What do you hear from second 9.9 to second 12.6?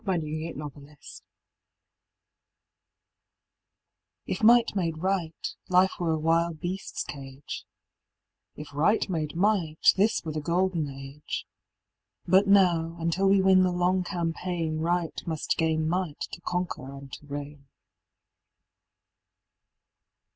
this were the golden age; But